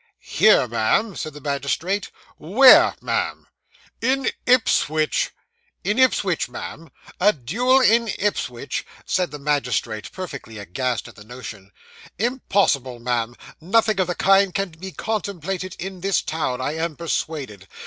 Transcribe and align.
'Here, 0.17 0.67
ma'am?' 0.67 1.15
said 1.15 1.35
the 1.35 1.39
magistrate. 1.39 2.09
'Where, 2.39 2.95
ma'am?' 3.03 3.45
'In 4.01 4.31
Ipswich.' 4.47 5.29
In 5.83 5.99
Ipswich, 5.99 6.49
ma'am! 6.49 6.89
A 7.19 7.31
duel 7.31 7.81
in 7.81 8.07
Ipswich!' 8.17 8.83
said 9.05 9.29
the 9.29 9.37
magistrate, 9.37 10.11
perfectly 10.11 10.57
aghast 10.57 11.07
at 11.07 11.15
the 11.17 11.23
notion. 11.23 11.69
'Impossible, 12.17 12.97
ma'am; 12.97 13.35
nothing 13.61 13.99
of 13.99 14.07
the 14.07 14.15
kind 14.15 14.55
can 14.55 14.69
be 14.69 14.91
contemplated 14.91 15.75
in 15.77 16.01
this 16.01 16.23
town, 16.23 16.59
I 16.61 16.77
am 16.77 16.95
persuaded. 16.95 17.67